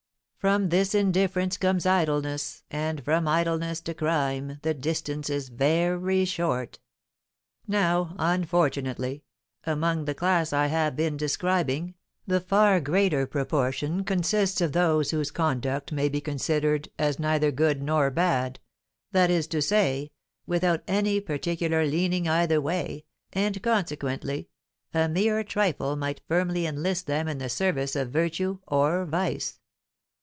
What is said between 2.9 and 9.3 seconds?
from idleness to crime the distance is very short. Now, unfortunately,